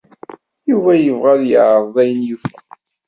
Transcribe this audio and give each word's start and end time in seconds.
Yuba 0.69 0.91
yebɣa 0.95 1.29
ad 1.35 1.43
yeɛreḍ 1.49 1.95
ayen 2.01 2.19
i 2.23 2.27
yufa. 2.29 2.57